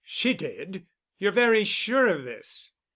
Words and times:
"She 0.03 0.33
did." 0.33 0.87
"You're 1.19 1.31
very 1.31 1.63
sure 1.63 2.07
of 2.07 2.23
this?" 2.23 2.71